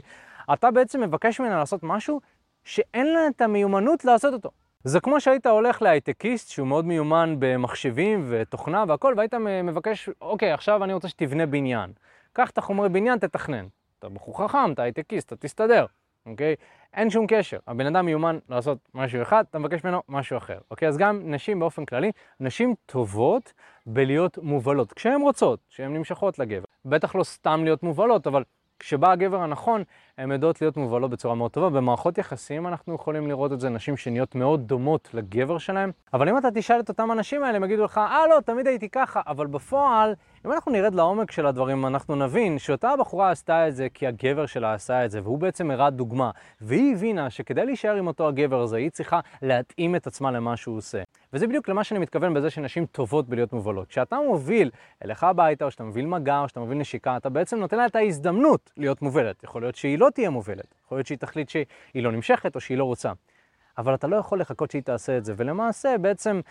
אתה 0.54 0.72
בעצם 0.72 1.02
מבקש 1.02 1.40
ממנה 1.40 1.58
לעשות 1.58 1.84
משהו 1.84 2.22
שאין 2.64 3.14
לה 3.14 3.28
את 3.28 3.42
המיומנות 3.42 4.06
לעשות 4.06 4.34
אותו. 4.34 4.52
זה 4.84 5.00
כמו 5.00 5.22
שהיית 5.22 5.46
הולך 5.46 5.82
להייטקיסט 5.82 6.50
שהוא 6.50 6.68
מאוד 6.68 6.86
מיומן 6.86 7.36
במחשבים 7.40 8.26
ותוכנה 8.30 8.84
והכל, 8.88 9.14
והיית 9.18 9.34
מבקש, 9.64 10.10
אוקיי, 10.22 10.52
עכשיו 10.52 10.84
אני 10.84 10.94
רוצה 10.94 11.10
שתבנה 11.10 11.46
בניין. 11.46 11.92
קח 12.34 12.50
את 12.50 12.58
החומרי 12.58 12.90
בניין, 12.90 13.20
תתכנן. 13.20 13.68
אתה 14.00 14.10
בחור 14.10 14.44
חכם, 14.44 14.72
אתה 14.74 14.84
הייטקיסט, 14.84 15.28
אתה 15.28 15.36
תסתדר, 15.36 15.86
אוקיי? 16.26 16.56
אין 16.94 17.10
שום 17.10 17.26
קשר. 17.28 17.60
הבן 17.68 17.86
אדם 17.86 18.06
מיומן 18.06 18.40
לעשות 18.50 18.78
משהו 18.94 19.22
אחד, 19.22 19.44
אתה 19.50 19.60
מבקש 19.60 19.84
ממנו 19.84 20.02
משהו 20.10 20.38
אחר, 20.38 20.60
אוקיי? 20.72 20.88
אז 20.88 20.98
גם 20.98 21.22
נשים 21.24 21.60
באופן 21.60 21.86
כללי, 21.86 22.12
נשים 22.40 22.76
טובות 22.86 23.54
בלהיות 23.86 24.38
מובלות, 24.38 24.94
כשהן 24.94 25.22
רוצות, 25.22 25.60
כשהן 25.70 25.94
נמשכות 25.94 26.40
לגבר. 26.40 26.66
בטח 26.86 27.16
לא 27.16 27.24
סתם 27.24 27.64
להיות 27.64 27.84
מובלות, 27.84 28.28
אבל 28.28 28.44
כשבא 28.82 29.12
הגבר 29.12 29.42
הנכון, 29.42 29.84
הן 30.18 30.32
יודעות 30.32 30.62
להיות 30.62 30.78
מובלות 30.78 31.12
בצורה 31.12 31.36
מאוד 31.36 31.52
טובה. 31.52 31.70
במערכות 31.70 32.18
יחסים 32.18 32.68
אנחנו 32.68 32.96
יכולים 32.96 33.28
לראות 33.28 33.52
את 33.52 33.60
זה, 33.60 33.70
נשים 33.70 33.98
שנהיות 33.98 34.36
מאוד 34.36 34.68
דומות 34.68 35.10
לגבר 35.14 35.58
שלהם. 35.58 35.92
אבל 36.14 36.30
אם 36.30 36.38
אתה 36.38 36.48
תשאל 36.54 36.80
את 36.80 36.90
אותם 36.90 37.12
אנשים 37.12 37.44
האלה, 37.44 37.58
הם 37.58 37.64
יגידו 37.64 37.84
לך, 37.84 37.98
אה 37.98 38.28
לא, 38.30 38.40
תמיד 38.46 38.68
הייתי 38.68 38.90
ככה, 38.90 39.22
אבל 39.28 39.48
בפועל, 39.48 40.14
אם 40.46 40.52
אנחנו 40.52 40.72
נרד 40.72 40.96
לעומק 40.96 41.32
של 41.32 41.46
הדברים, 41.46 41.86
אנחנו 41.86 42.16
נבין 42.16 42.60
שאותה 42.60 42.90
הבחורה 42.90 43.32
עשתה 43.32 43.68
את 43.68 43.76
זה 43.76 43.88
כי 43.94 44.08
הגבר 44.08 44.46
שלה 44.46 44.74
עשה 44.74 45.06
את 45.06 45.12
זה, 45.12 45.22
והוא 45.24 45.40
בעצם 45.40 45.72
הראה 45.72 45.90
דוגמה. 45.90 46.32
והיא 46.62 46.96
הבינה 46.96 47.30
שכדי 47.30 47.66
להישאר 47.66 47.96
עם 47.96 48.08
אותו 48.08 48.28
הגבר 48.28 48.62
הזה, 48.62 48.78
היא 48.78 48.90
צריכה 48.90 49.20
להתאים 49.42 49.96
את 49.96 50.08
עצמה 50.08 50.32
למה 50.32 50.58
שהוא 50.58 50.78
עושה. 50.78 51.02
וזה 51.34 51.48
בדיוק 51.48 51.70
למה 51.70 51.84
שאני 51.84 52.00
מתכוון 52.00 52.34
בזה 52.34 52.50
שנשים 52.50 52.86
טובות 52.86 53.30
בלהיות 53.30 53.54
מובלות. 53.54 53.88
כשאתה 53.88 54.18
מוביל 54.28 54.72
אליך 55.06 55.24
הביתה, 55.24 55.66
או 55.66 55.72
שאתה 55.72 55.84
מוביל 55.84 56.06
מגע, 56.06 56.40
או 56.40 56.48
שאתה 56.48 56.60
מוביל 56.60 56.78
נשיקה, 56.78 57.18
אתה 57.18 57.30
בעצם 57.30 57.60
נותן 57.60 57.78
לה 57.78 57.86
את 57.86 57.96
ההזדמנות 57.96 58.72
להיות 58.78 59.02
מובלת. 59.02 59.44
יכול 59.44 59.62
להיות 59.62 59.76
שהיא 59.76 60.00
לא 60.00 60.10
תהיה 60.14 60.30
מובלת, 60.30 60.76
יכול 60.86 60.98
להיות 60.98 61.08
שהיא 61.08 61.18
תחליט 61.18 61.50
שהיא 61.50 61.66
לא 61.96 62.12
נמשכת 62.12 62.56
או 62.56 62.60
שהיא 62.60 62.78
לא 62.78 62.84
רוצה. 62.84 63.12
אבל 63.78 63.96
אתה 63.96 64.08
לא 64.08 64.16
יכול 64.16 64.42
לחכות 64.42 64.72
שהיא 64.72 64.84
תעשה 64.84 65.18
את 65.18 65.26
זה, 65.26 65.34
ולמעשה 65.38 65.96
בעצם 66.02 66.42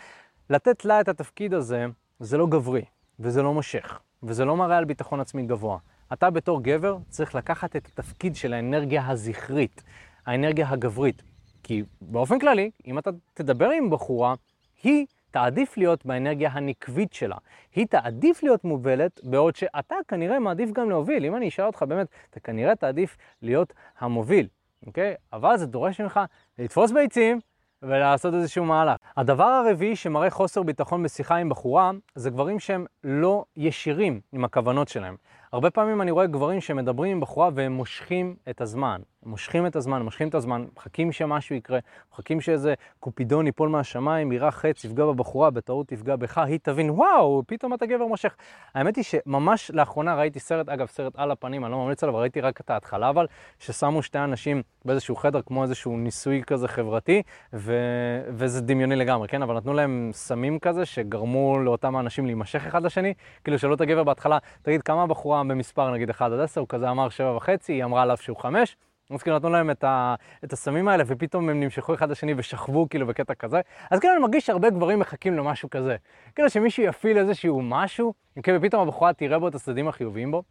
לתת 0.50 0.84
לה 0.84 1.00
את 1.00 1.08
התפקיד 1.08 1.54
הזה, 1.54 1.86
זה 2.20 2.38
לא 2.38 2.46
גברי, 2.46 2.84
וזה 3.20 3.42
לא 3.42 3.54
מושך, 3.54 4.00
וזה 4.22 4.44
לא 4.44 4.56
מראה 4.56 4.76
על 4.76 4.84
ביטחון 4.84 5.20
עצמי 5.20 5.42
גבוה. 5.42 5.78
אתה 6.12 6.30
בתור 6.30 6.62
גבר 6.62 6.98
צריך 7.08 7.34
לקחת 7.34 7.76
את 7.76 7.86
התפקיד 7.86 8.36
של 8.36 8.52
האנרגיה 8.52 9.08
הזכרית, 9.08 9.82
האנרגיה 10.26 10.68
הגברית. 10.68 11.22
כי 11.62 11.82
באופן 12.00 12.38
כללי, 12.38 12.70
אם 12.86 12.98
אתה 12.98 13.10
תדבר 13.34 13.70
עם 13.70 13.90
בחורה, 13.90 14.34
היא 14.82 15.06
תעדיף 15.30 15.76
להיות 15.76 16.06
באנרגיה 16.06 16.50
הנקבית 16.52 17.12
שלה. 17.12 17.36
היא 17.74 17.86
תעדיף 17.86 18.42
להיות 18.42 18.64
מובלת, 18.64 19.20
בעוד 19.24 19.56
שאתה 19.56 19.94
כנראה 20.08 20.38
מעדיף 20.38 20.70
גם 20.70 20.90
להוביל. 20.90 21.24
אם 21.24 21.36
אני 21.36 21.48
אשאל 21.48 21.64
אותך 21.64 21.82
באמת, 21.82 22.06
אתה 22.30 22.40
כנראה 22.40 22.76
תעדיף 22.76 23.16
להיות 23.42 23.72
המוביל, 23.98 24.48
אוקיי? 24.86 25.14
אבל 25.32 25.56
זה 25.56 25.66
דורש 25.66 26.00
ממך 26.00 26.20
לתפוס 26.58 26.90
ביצים 26.90 27.40
ולעשות 27.82 28.34
איזשהו 28.34 28.64
מהלך. 28.64 28.96
הדבר 29.16 29.44
הרביעי 29.44 29.96
שמראה 29.96 30.30
חוסר 30.30 30.62
ביטחון 30.62 31.02
בשיחה 31.02 31.36
עם 31.36 31.48
בחורה, 31.48 31.90
זה 32.14 32.30
גברים 32.30 32.60
שהם 32.60 32.86
לא 33.04 33.44
ישירים 33.56 34.20
עם 34.32 34.44
הכוונות 34.44 34.88
שלהם. 34.88 35.16
הרבה 35.52 35.70
פעמים 35.70 36.02
אני 36.02 36.10
רואה 36.10 36.26
גברים 36.26 36.60
שמדברים 36.60 37.12
עם 37.12 37.20
בחורה 37.20 37.50
והם 37.54 37.72
מושכים 37.72 38.36
את 38.50 38.60
הזמן. 38.60 39.00
מושכים 39.26 39.66
את 39.66 39.76
הזמן, 39.76 40.02
מושכים 40.02 40.28
את 40.28 40.34
הזמן, 40.34 40.64
מחכים 40.76 41.12
שמשהו 41.12 41.54
יקרה, 41.56 41.78
מחכים 42.12 42.40
שאיזה 42.40 42.74
קופידון 43.00 43.46
ייפול 43.46 43.68
מהשמיים, 43.68 44.32
יירה 44.32 44.50
חץ, 44.50 44.84
יפגע 44.84 45.04
בבחורה, 45.04 45.50
בטעות 45.50 45.92
יפגע 45.92 46.16
בך, 46.16 46.38
היא 46.38 46.58
תבין, 46.62 46.90
וואו, 46.90 47.42
פתאום 47.46 47.74
אתה 47.74 47.86
גבר 47.86 48.06
מושך. 48.06 48.36
האמת 48.74 48.96
היא 48.96 49.04
שממש 49.04 49.70
לאחרונה 49.70 50.14
ראיתי 50.14 50.40
סרט, 50.40 50.68
אגב, 50.68 50.86
סרט 50.86 51.12
על 51.16 51.30
הפנים, 51.30 51.64
אני 51.64 51.72
לא 51.72 51.78
ממליץ 51.78 52.02
עליו, 52.02 52.16
ראיתי 52.16 52.40
רק 52.40 52.60
את 52.60 52.70
ההתחלה, 52.70 53.08
אבל, 53.08 53.26
ששמו 53.58 54.02
שתי 54.02 54.18
אנשים 54.18 54.62
באיזשהו 54.84 55.16
חדר, 55.16 55.42
כמו 55.42 55.62
איזשהו 55.62 55.96
ניסוי 55.96 56.42
כזה 56.46 56.68
חברתי, 56.68 57.22
ו... 57.52 57.74
וזה 58.28 58.60
דמיוני 58.60 58.96
לגמרי, 58.96 59.28
כן? 59.28 59.42
אבל 59.42 59.56
נתנו 59.56 59.72
להם 59.72 60.10
סמים 60.12 60.58
כזה, 60.58 60.86
שגרמו 60.86 61.58
לאותם 61.58 61.96
האנשים 61.96 62.26
להימשך 62.26 62.66
אחד 62.66 62.82
לשני, 62.82 63.14
כאילו 63.44 63.58
שאלו 63.58 63.74
את 63.74 63.80
הגבר 63.80 64.04
בהתחלה, 64.04 64.38
תגיד, 64.62 64.82
כמה 64.82 65.02
הבחורה 65.02 65.39
במספר, 65.48 65.90
נגיד 65.90 66.10
1 66.10 66.32
עד 66.32 66.40
10, 66.40 66.60
הוא 66.60 66.68
כזה 66.68 66.90
אמר 66.90 67.08
7 67.08 67.36
וחצי, 67.36 67.72
היא 67.72 67.84
אמרה 67.84 68.02
עליו 68.02 68.16
שהוא 68.16 68.36
5, 68.36 68.76
אז 69.10 69.22
כאילו 69.22 69.36
נתנו 69.36 69.50
להם 69.50 69.70
את, 69.70 69.84
ה, 69.84 70.14
את 70.44 70.52
הסמים 70.52 70.88
האלה, 70.88 71.04
ופתאום 71.06 71.48
הם 71.48 71.60
נמשכו 71.60 71.94
אחד 71.94 72.10
לשני 72.10 72.34
ושכבו 72.36 72.88
כאילו 72.88 73.06
בקטע 73.06 73.34
כזה. 73.34 73.60
אז 73.90 74.00
כאילו 74.00 74.14
אני 74.14 74.22
מרגיש 74.22 74.46
שהרבה 74.46 74.70
גברים 74.70 74.98
מחכים 74.98 75.36
למשהו 75.36 75.70
כזה. 75.70 75.96
כאילו 76.34 76.50
שמישהו 76.50 76.82
יפעיל 76.82 77.18
איזשהו 77.18 77.62
משהו, 77.62 78.14
אוקיי, 78.36 78.56
ופתאום 78.56 78.82
הבחורה 78.82 79.12
תראה 79.12 79.38
בו 79.38 79.48
את 79.48 79.54
הצדדים 79.54 79.88
החיוביים 79.88 80.30
בו. 80.30 80.42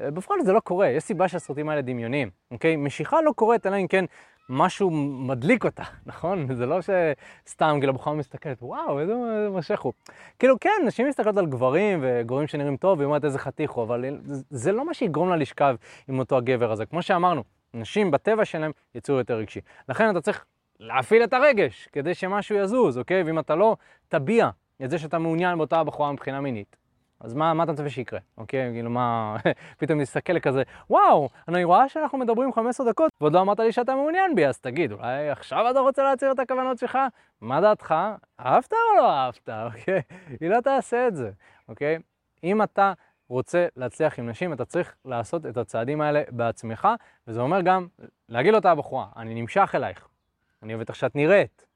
אה, 0.00 0.10
בפועל 0.10 0.42
זה 0.42 0.52
לא 0.52 0.60
קורה, 0.60 0.88
יש 0.88 1.02
סיבה 1.02 1.28
שהסרטים 1.28 1.68
האלה 1.68 1.82
דמיוניים, 1.82 2.30
אוקיי? 2.50 2.76
משיכה 2.76 3.22
לא 3.22 3.32
קורית, 3.32 3.66
אלא 3.66 3.76
אם 3.76 3.86
כן 3.86 4.04
משהו 4.50 4.90
מדליק 5.26 5.64
אותה, 5.64 5.82
נכון? 6.06 6.54
זה 6.54 6.66
לא 6.66 6.78
שסתם 6.80 7.76
כאילו 7.78 7.92
הבחורה 7.92 8.16
מסתכלת, 8.16 8.62
וואו, 8.62 9.00
איזה 9.00 9.14
משך 9.50 9.80
הוא. 9.80 9.92
כאילו 10.38 10.60
כן, 10.60 10.82
נשים 10.86 11.08
מסתכלות 11.08 11.36
על 11.36 11.46
גברים 11.46 11.98
וגברים 12.02 12.46
שנראים 12.46 12.76
טוב, 12.76 12.98
והיא 12.98 13.06
אומרת 13.06 13.24
איזה 13.24 13.38
חתיך 13.38 13.70
הוא, 13.70 13.84
אבל 13.84 14.04
זה 14.50 14.72
לא 14.72 14.86
מה 14.86 14.94
שיגרום 14.94 15.28
לה 15.28 15.36
לשכב 15.36 15.76
עם 16.08 16.18
אותו 16.18 16.36
הגבר 16.36 16.72
הזה. 16.72 16.86
כמו 16.86 17.02
שאמרנו, 17.02 17.44
נשים 17.74 18.10
בטבע 18.10 18.44
שלהם 18.44 18.72
יצאו 18.94 19.14
יותר 19.14 19.34
רגשי. 19.34 19.60
לכן 19.88 20.10
אתה 20.10 20.20
צריך 20.20 20.44
להפעיל 20.80 21.24
את 21.24 21.32
הרגש 21.32 21.88
כדי 21.92 22.14
שמשהו 22.14 22.56
יזוז, 22.56 22.98
אוקיי? 22.98 23.22
ואם 23.22 23.38
אתה 23.38 23.54
לא 23.54 23.76
תביע 24.08 24.50
את 24.84 24.90
זה 24.90 24.98
שאתה 24.98 25.18
מעוניין 25.18 25.58
באותה 25.58 25.84
בחורה 25.84 26.12
מבחינה 26.12 26.40
מינית, 26.40 26.76
אז 27.20 27.34
מה, 27.34 27.54
מה 27.54 27.64
אתה 27.64 27.72
מצפה 27.72 27.88
שיקרה, 27.88 28.20
אוקיי? 28.38 28.70
כאילו 28.72 28.90
מה, 28.90 29.36
פתאום 29.78 30.00
נסתכל 30.00 30.40
כזה, 30.40 30.62
וואו, 30.90 31.28
אני 31.48 31.64
רואה 31.64 31.88
שאנחנו 31.88 32.18
מדברים 32.18 32.52
15 32.52 32.90
דקות, 32.90 33.10
ועוד 33.20 33.32
לא 33.32 33.40
אמרת 33.40 33.60
לי 33.60 33.72
שאתה 33.72 33.94
מעוניין 33.94 34.34
בי, 34.34 34.46
אז 34.46 34.58
תגיד, 34.58 34.92
אולי 34.92 35.30
עכשיו 35.30 35.70
אתה 35.70 35.80
רוצה 35.80 36.02
להצהיר 36.02 36.32
את 36.32 36.38
הכוונות 36.38 36.78
שלך? 36.78 36.98
מה 37.40 37.60
דעתך? 37.60 37.94
אהבת 38.40 38.72
או 38.72 38.96
לא 38.96 39.10
אהבת, 39.10 39.48
אוקיי? 39.66 40.02
היא 40.40 40.50
לא 40.50 40.60
תעשה 40.60 41.08
את 41.08 41.16
זה, 41.16 41.30
אוקיי? 41.68 41.98
אם 42.44 42.62
אתה 42.62 42.92
רוצה 43.28 43.66
להצליח 43.76 44.18
עם 44.18 44.28
נשים, 44.28 44.52
אתה 44.52 44.64
צריך 44.64 44.94
לעשות 45.04 45.46
את 45.46 45.56
הצעדים 45.56 46.00
האלה 46.00 46.22
בעצמך, 46.30 46.88
וזה 47.26 47.40
אומר 47.40 47.60
גם 47.60 47.86
להגיד 48.28 48.52
לאותה 48.52 48.70
הבחורה, 48.70 49.06
אני 49.16 49.40
נמשך 49.40 49.72
אלייך, 49.74 50.08
אני 50.62 50.74
אוהבת 50.74 50.88
איך 50.88 50.96
שאת 50.96 51.16
נראית. 51.16 51.66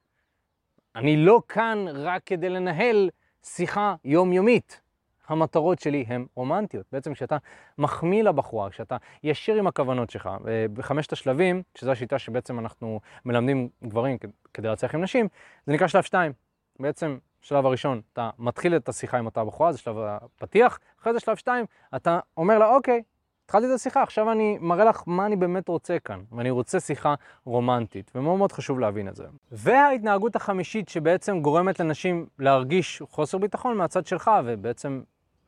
אני 0.97 1.17
לא 1.17 1.43
כאן 1.49 1.85
רק 1.89 2.23
כדי 2.27 2.49
לנהל 2.49 3.11
שיחה 3.43 3.95
יומיומית. 4.05 4.84
המטרות 5.29 5.79
שלי 5.79 6.05
הן 6.09 6.27
רומנטיות. 6.35 6.87
בעצם 6.93 7.15
כשאתה 7.15 7.37
מחמיא 7.79 8.23
לבחורה, 8.23 8.71
כשאתה 8.71 8.97
ישיר 9.23 9.57
עם 9.57 9.67
הכוונות 9.67 10.11
שלך, 10.11 10.27
אה, 10.27 10.67
בחמשת 10.73 11.13
השלבים, 11.13 11.63
שזו 11.75 11.93
השיטה 11.93 12.19
שבעצם 12.19 12.59
אנחנו 12.59 13.01
מלמדים 13.25 13.69
גברים 13.85 14.19
כדי 14.55 14.69
להצליח 14.69 14.95
עם 14.95 15.03
נשים, 15.03 15.29
זה 15.67 15.73
נקרא 15.73 15.87
שלב 15.87 16.03
2. 16.03 16.33
בעצם 16.81 17.19
שלב 17.41 17.67
הראשון, 17.67 18.01
אתה 18.13 18.31
מתחיל 18.39 18.77
את 18.77 18.89
השיחה 18.89 19.19
עם 19.19 19.27
אותה 19.27 19.45
בחורה, 19.45 19.73
זה 19.73 19.79
שלב 19.79 19.97
הפתיח, 19.99 20.79
אחרי 21.01 21.13
זה 21.13 21.21
שלב 21.21 21.37
2, 21.37 21.67
אתה 21.97 22.21
אומר 22.37 22.59
לה, 22.59 22.67
אוקיי, 22.67 23.03
התחלתי 23.45 23.67
את 23.67 23.71
השיחה, 23.71 24.03
עכשיו 24.03 24.33
אני 24.33 24.59
מראה 24.61 24.85
לך 24.85 25.03
מה 25.07 25.27
אני 25.27 25.37
באמת 25.37 25.69
רוצה 25.69 25.99
כאן, 25.99 26.21
ואני 26.33 26.51
רוצה 26.51 26.81
שיחה 26.81 27.15
רומנטית, 27.45 28.11
ומאוד 28.15 28.39
מאוד 28.39 28.53
חשוב 28.53 28.79
להבין 28.79 29.09
את 29.09 29.17
זה. 29.17 29.25
וההתנהגות 29.53 30.37
החמישית 30.37 30.89
שבעצם 30.89 31.41
גורמת 31.41 31.81
לנשים 31.81 32.27
להרגיש 32.39 33.03
חוסר 33.11 33.39
ביטחון 33.39 33.77
מהצד 33.77 34.07
שלך, 34.07 34.31
ובעצם 34.45 35.03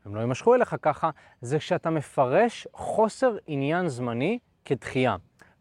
הם 0.07 0.15
לא 0.15 0.21
יימשכו 0.21 0.55
אליך 0.55 0.77
ככה, 0.83 1.11
זה 1.41 1.59
כשאתה 1.59 1.91
מפרש 1.91 2.67
חוסר 2.73 3.37
עניין 3.47 3.89
זמני 3.89 4.39
כדחייה. 4.65 5.17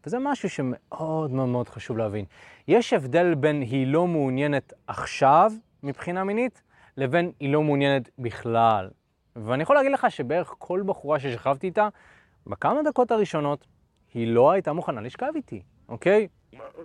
וזה 0.06 0.18
משהו 0.18 0.50
שמאוד 0.50 1.30
מאוד 1.30 1.48
מאוד 1.48 1.68
חשוב 1.68 1.98
להבין. 1.98 2.24
יש 2.68 2.92
הבדל 2.92 3.34
בין 3.34 3.60
היא 3.60 3.86
לא 3.86 4.06
מעוניינת 4.06 4.72
עכשיו 4.86 5.52
מבחינה 5.82 6.24
מינית, 6.24 6.62
לבין 6.96 7.32
היא 7.40 7.52
לא 7.52 7.62
מעוניינת 7.62 8.10
בכלל. 8.18 8.90
ואני 9.36 9.62
יכול 9.62 9.76
להגיד 9.76 9.92
לך 9.92 10.06
שבערך 10.10 10.54
כל 10.58 10.82
בחורה 10.86 11.20
ששכבתי 11.20 11.66
איתה, 11.66 11.88
בכמה 12.46 12.82
דקות 12.82 13.10
הראשונות, 13.10 13.66
היא 14.14 14.26
לא 14.26 14.50
הייתה 14.50 14.72
מוכנה 14.72 15.00
לשכב 15.00 15.32
איתי, 15.36 15.62
אוקיי? 15.88 16.28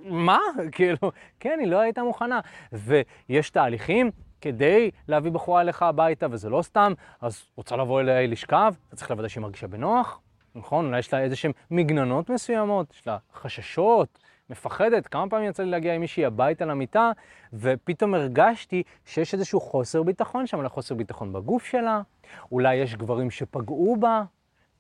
מה? 0.01 0.39
כאילו, 0.71 1.11
כן, 1.39 1.57
היא 1.59 1.67
לא 1.67 1.79
הייתה 1.79 2.03
מוכנה. 2.03 2.39
ויש 2.71 3.49
תהליכים 3.49 4.11
כדי 4.41 4.91
להביא 5.07 5.31
בחורה 5.31 5.62
אליך 5.62 5.81
הביתה, 5.81 6.27
וזה 6.31 6.50
לא 6.50 6.62
סתם, 6.62 6.93
אז 7.21 7.43
רוצה 7.55 7.75
לבוא 7.75 8.01
אליי 8.01 8.27
לשכב, 8.27 8.74
אתה 8.88 8.95
צריך 8.95 9.12
לוודא 9.12 9.27
שהיא 9.27 9.41
מרגישה 9.41 9.67
בנוח, 9.67 10.19
נכון? 10.55 10.86
אולי 10.86 11.00
יש 11.00 11.13
לה 11.13 11.19
איזה 11.19 11.36
שהן 11.36 11.51
מגננות 11.71 12.29
מסוימות, 12.29 12.93
יש 12.93 13.07
לה 13.07 13.17
חששות, 13.33 14.19
מפחדת. 14.50 15.07
כמה 15.07 15.29
פעמים 15.29 15.50
יצא 15.50 15.63
לי 15.63 15.69
להגיע 15.69 15.93
עם 15.93 16.01
מישהי 16.01 16.25
הביתה 16.25 16.65
למיטה, 16.65 17.12
ופתאום 17.53 18.13
הרגשתי 18.13 18.83
שיש 19.05 19.33
איזשהו 19.33 19.62
חוסר 19.62 20.03
ביטחון 20.03 20.48
שם, 20.48 20.57
אולי 20.57 20.69
חוסר 20.69 20.95
ביטחון 20.95 21.33
בגוף 21.33 21.65
שלה, 21.65 22.01
אולי 22.51 22.75
יש 22.75 22.95
גברים 22.95 23.31
שפגעו 23.31 23.98
בה. 24.00 24.24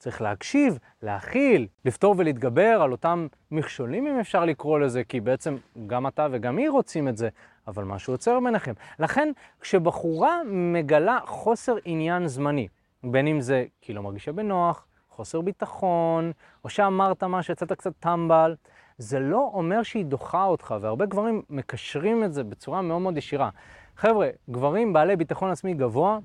צריך 0.01 0.21
להקשיב, 0.21 0.79
להכיל, 1.01 1.67
לפתור 1.85 2.15
ולהתגבר 2.17 2.81
על 2.81 2.91
אותם 2.91 3.27
מכשולים, 3.51 4.07
אם 4.07 4.19
אפשר 4.19 4.45
לקרוא 4.45 4.79
לזה, 4.79 5.03
כי 5.03 5.19
בעצם 5.19 5.57
גם 5.87 6.07
אתה 6.07 6.27
וגם 6.31 6.57
היא 6.57 6.69
רוצים 6.69 7.07
את 7.07 7.17
זה, 7.17 7.29
אבל 7.67 7.83
משהו 7.83 8.13
עוצר 8.13 8.39
ביניכם. 8.39 8.73
לכן, 8.99 9.31
כשבחורה 9.59 10.41
מגלה 10.45 11.19
חוסר 11.25 11.75
עניין 11.85 12.27
זמני, 12.27 12.67
בין 13.03 13.27
אם 13.27 13.41
זה 13.41 13.65
כי 13.81 13.93
לא 13.93 14.03
מרגישה 14.03 14.31
בנוח, 14.31 14.85
חוסר 15.09 15.41
ביטחון, 15.41 16.31
או 16.63 16.69
שאמרת 16.69 17.23
משהו, 17.23 17.51
יצאת 17.51 17.71
קצת 17.71 17.93
טמבל, 17.99 18.55
זה 18.97 19.19
לא 19.19 19.51
אומר 19.53 19.83
שהיא 19.83 20.05
דוחה 20.05 20.43
אותך, 20.45 20.75
והרבה 20.81 21.05
גברים 21.05 21.41
מקשרים 21.49 22.23
את 22.23 22.33
זה 22.33 22.43
בצורה 22.43 22.81
מאוד 22.81 23.01
מאוד 23.01 23.17
ישירה. 23.17 23.49
חבר'ה, 23.97 24.29
גברים 24.49 24.93
בעלי 24.93 25.15
ביטחון 25.15 25.51
עצמי 25.51 25.73
גבוה, 25.73 26.19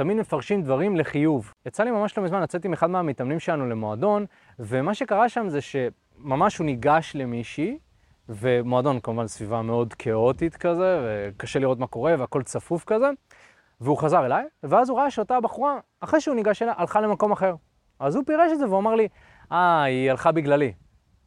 תמיד 0.00 0.16
מפרשים 0.16 0.62
דברים 0.62 0.96
לחיוב. 0.96 1.52
יצא 1.66 1.84
לי 1.84 1.90
ממש 1.90 2.18
לא 2.18 2.24
מזמן 2.24 2.42
לצאת 2.42 2.64
עם 2.64 2.72
אחד 2.72 2.90
מהמתאמנים 2.90 3.40
שלנו 3.40 3.68
למועדון, 3.68 4.26
ומה 4.58 4.94
שקרה 4.94 5.28
שם 5.28 5.48
זה 5.48 5.58
שממש 5.60 6.58
הוא 6.58 6.64
ניגש 6.64 7.12
למישהי, 7.14 7.78
ומועדון 8.28 9.00
כמובן 9.00 9.26
סביבה 9.26 9.62
מאוד 9.62 9.94
כאוטית 9.94 10.56
כזה, 10.56 11.00
וקשה 11.04 11.58
לראות 11.58 11.78
מה 11.78 11.86
קורה, 11.86 12.14
והכל 12.18 12.42
צפוף 12.42 12.84
כזה, 12.84 13.10
והוא 13.80 13.98
חזר 13.98 14.26
אליי, 14.26 14.44
ואז 14.62 14.90
הוא 14.90 14.98
ראה 14.98 15.10
שאותה 15.10 15.40
בחורה, 15.40 15.78
אחרי 16.00 16.20
שהוא 16.20 16.36
ניגש 16.36 16.62
אליה, 16.62 16.74
הלכה 16.76 17.00
למקום 17.00 17.32
אחר. 17.32 17.54
אז 17.98 18.16
הוא 18.16 18.24
פירש 18.26 18.52
את 18.52 18.58
זה 18.58 18.66
והוא 18.66 18.78
אמר 18.78 18.94
לי, 18.94 19.08
אה, 19.52 19.82
היא 19.82 20.10
הלכה 20.10 20.32
בגללי. 20.32 20.72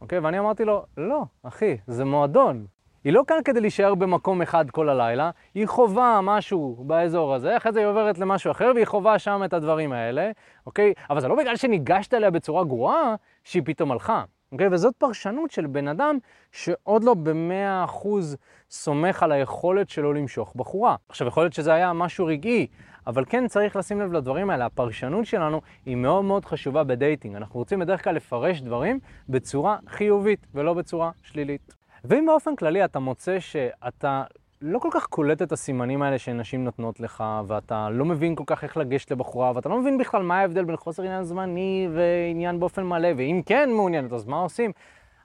אוקיי? 0.01 0.19
ואני 0.19 0.39
אמרתי 0.39 0.65
לו, 0.65 0.85
לא, 0.97 1.23
אחי, 1.43 1.77
זה 1.87 2.05
מועדון. 2.05 2.65
היא 3.03 3.13
לא 3.13 3.23
כאן 3.27 3.37
כדי 3.45 3.61
להישאר 3.61 3.95
במקום 3.95 4.41
אחד 4.41 4.69
כל 4.71 4.89
הלילה, 4.89 5.31
היא 5.53 5.67
חווה 5.67 6.19
משהו 6.23 6.83
באזור 6.87 7.33
הזה, 7.33 7.57
אחרי 7.57 7.71
זה 7.71 7.79
היא 7.79 7.87
עוברת 7.87 8.17
למשהו 8.17 8.51
אחר 8.51 8.71
והיא 8.75 8.85
חווה 8.85 9.19
שם 9.19 9.41
את 9.45 9.53
הדברים 9.53 9.91
האלה, 9.91 10.31
אוקיי? 10.65 10.93
אבל 11.09 11.21
זה 11.21 11.27
לא 11.27 11.35
בגלל 11.35 11.55
שניגשת 11.55 12.13
אליה 12.13 12.31
בצורה 12.31 12.63
גרועה, 12.63 13.15
שהיא 13.43 13.63
פתאום 13.65 13.91
הלכה. 13.91 14.23
אוקיי? 14.51 14.67
וזאת 14.71 14.93
פרשנות 14.97 15.51
של 15.51 15.67
בן 15.67 15.87
אדם 15.87 16.17
שעוד 16.51 17.03
לא 17.03 17.13
במאה 17.13 17.83
אחוז 17.83 18.37
סומך 18.69 19.23
על 19.23 19.31
היכולת 19.31 19.89
שלו 19.89 20.13
למשוך 20.13 20.53
בחורה. 20.55 20.95
עכשיו, 21.09 21.27
יכול 21.27 21.43
להיות 21.43 21.53
שזה 21.53 21.73
היה 21.73 21.93
משהו 21.93 22.25
רגעי, 22.25 22.67
אבל 23.07 23.25
כן 23.25 23.47
צריך 23.47 23.75
לשים 23.75 24.01
לב 24.01 24.13
לדברים 24.13 24.49
האלה. 24.49 24.65
הפרשנות 24.65 25.25
שלנו 25.25 25.61
היא 25.85 25.95
מאוד 25.95 26.25
מאוד 26.25 26.45
חשובה 26.45 26.83
בדייטינג. 26.83 27.35
אנחנו 27.35 27.59
רוצים 27.59 27.79
בדרך 27.79 28.03
כלל 28.03 28.15
לפרש 28.15 28.61
דברים 28.61 28.99
בצורה 29.29 29.77
חיובית 29.87 30.47
ולא 30.53 30.73
בצורה 30.73 31.11
שלילית. 31.23 31.82
ואם 32.03 32.25
באופן 32.25 32.55
כללי 32.55 32.85
אתה 32.85 32.99
מוצא 32.99 33.39
שאתה 33.39 34.23
לא 34.61 34.79
כל 34.79 34.89
כך 34.91 35.05
קולט 35.05 35.41
את 35.41 35.51
הסימנים 35.51 36.01
האלה 36.01 36.19
שנשים 36.19 36.63
נותנות 36.63 36.99
לך, 36.99 37.23
ואתה 37.47 37.89
לא 37.89 38.05
מבין 38.05 38.35
כל 38.35 38.43
כך 38.47 38.63
איך 38.63 38.77
לגשת 38.77 39.11
לבחורה, 39.11 39.51
ואתה 39.55 39.69
לא 39.69 39.79
מבין 39.81 39.97
בכלל 39.97 40.23
מה 40.23 40.39
ההבדל 40.39 40.63
בין 40.63 40.75
חוסר 40.75 41.03
עניין 41.03 41.23
זמני 41.23 41.87
ועניין 41.93 42.59
באופן 42.59 42.83
מלא, 42.83 43.07
ואם 43.17 43.41
כן 43.45 43.69
מעוניינת, 43.71 44.13
אז 44.13 44.25
מה 44.25 44.37
עושים? 44.37 44.71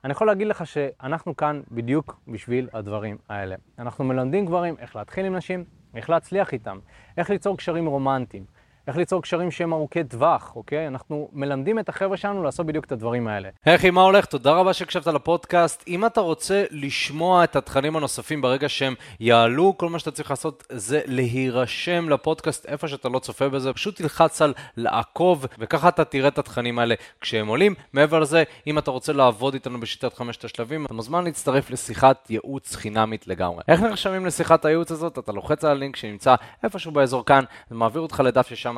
אני 0.03 0.11
יכול 0.11 0.27
להגיד 0.27 0.47
לך 0.47 0.67
שאנחנו 0.67 1.37
כאן 1.37 1.61
בדיוק 1.71 2.19
בשביל 2.27 2.69
הדברים 2.73 3.17
האלה. 3.29 3.55
אנחנו 3.79 4.05
מלמדים 4.05 4.45
גברים 4.45 4.75
איך 4.79 4.95
להתחיל 4.95 5.25
עם 5.25 5.35
נשים, 5.35 5.63
איך 5.95 6.09
להצליח 6.09 6.53
איתם, 6.53 6.79
איך 7.17 7.29
ליצור 7.29 7.57
קשרים 7.57 7.85
רומנטיים, 7.85 8.43
איך 8.89 8.97
ליצור 8.97 9.21
קשרים 9.21 9.51
שהם 9.51 9.73
ארוכי 9.73 10.03
טווח, 10.03 10.55
אוקיי? 10.55 10.87
אנחנו 10.87 11.29
מלמדים 11.33 11.79
את 11.79 11.89
החבר'ה 11.89 12.17
שלנו 12.17 12.43
לעשות 12.43 12.65
בדיוק 12.65 12.85
את 12.85 12.91
הדברים 12.91 13.27
האלה. 13.27 13.49
היי 13.65 13.75
אחי, 13.75 13.89
מה 13.89 14.01
הולך? 14.01 14.25
תודה 14.25 14.51
רבה 14.51 14.73
שהקשבת 14.73 15.07
לפודקאסט. 15.07 15.83
אם 15.87 16.05
אתה 16.05 16.21
רוצה 16.21 16.63
לשמוע 16.71 17.43
את 17.43 17.55
התכנים 17.55 17.95
הנוספים 17.95 18.41
ברגע 18.41 18.69
שהם 18.69 18.93
יעלו, 19.19 19.77
כל 19.77 19.89
מה 19.89 19.99
שאתה 19.99 20.11
צריך 20.11 20.29
לעשות 20.29 20.63
זה 20.69 21.01
להירשם 21.05 22.09
לפודקאסט 22.09 22.65
איפה 22.65 22.87
שאתה 22.87 23.09
לא 23.09 23.19
צופה 23.19 23.49
בזה, 23.49 23.73
פשוט 23.73 23.95
תלחץ 23.95 24.41
על 24.41 24.53
לעקוב, 24.77 25.45
וככה 25.59 25.89
אתה 25.89 26.05
תראה 26.05 26.27
את 26.27 26.37
התכנים 26.37 26.79
האלה 26.79 26.95
כשהם 27.21 27.47
עולים. 27.47 27.75
מעבר 27.93 28.19
לזה, 28.19 28.43
אם 28.67 28.77
אתה 28.77 28.91
רוצה 28.91 29.13
לעבוד 29.13 29.53
איתנו 29.53 29.79
בשיטת 29.79 30.13
חמשת 30.13 30.45
השלבים, 30.45 30.85
אתה 30.85 30.93
מוזמן 30.93 31.23
להצטרף 31.23 31.69
לשיחת 31.69 32.29
ייעוץ 32.29 32.75
חינמית 32.75 33.27
לגמרי. 33.27 33.63
איך 33.67 33.81
נרשמים 33.81 34.25
לשיחת 34.25 34.65
הייעוץ 34.65 34.91
הזאת? 34.91 35.19
אתה 35.19 35.31
לוחץ 35.31 35.63
על 35.63 35.71
הלינק 35.71 35.95
שנמצא 35.95 36.35
איפשהו 36.63 36.91
באזור 36.91 37.25
כאן, 37.25 37.43
זה 37.69 37.75
מעביר 37.75 38.01
אותך 38.01 38.19
לדף 38.25 38.47
ששם 38.47 38.77